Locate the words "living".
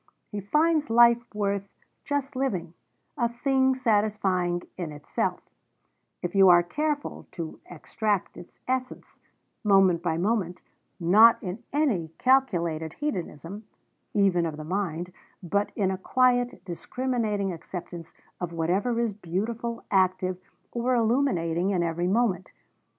2.35-2.73